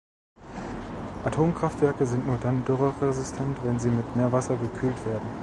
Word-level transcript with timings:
Atomkraftwerke 1.25 2.07
sind 2.07 2.25
nur 2.25 2.37
dann 2.37 2.65
dürreresistent, 2.65 3.59
wenn 3.63 3.79
sie 3.79 3.89
mit 3.91 4.15
Meerwasser 4.15 4.57
gekühlt 4.57 5.05
werden. 5.05 5.27